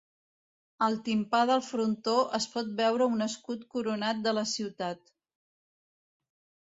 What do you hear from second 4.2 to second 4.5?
de la